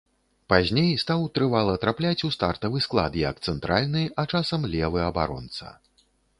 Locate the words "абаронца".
5.13-5.67